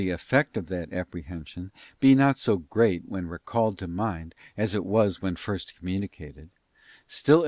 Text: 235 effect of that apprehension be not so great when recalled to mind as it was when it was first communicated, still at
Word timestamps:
235 0.01 0.25
effect 0.25 0.57
of 0.57 0.65
that 0.65 0.91
apprehension 0.91 1.71
be 1.99 2.15
not 2.15 2.35
so 2.39 2.57
great 2.57 3.03
when 3.07 3.27
recalled 3.27 3.77
to 3.77 3.85
mind 3.87 4.33
as 4.57 4.73
it 4.73 4.83
was 4.83 5.21
when 5.21 5.33
it 5.33 5.37
was 5.37 5.41
first 5.43 5.77
communicated, 5.77 6.49
still 7.05 7.37
at 7.39 7.39